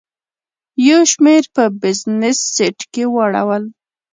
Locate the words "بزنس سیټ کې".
1.81-3.03